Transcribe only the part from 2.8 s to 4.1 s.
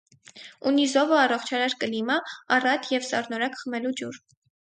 եւ սառնորակ խմելու